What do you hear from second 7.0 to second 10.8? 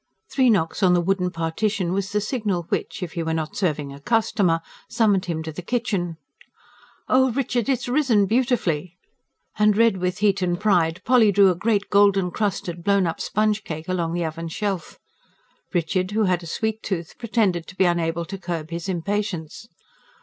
"Oh, Richard, it's ripen beautifully!" And, red with heat and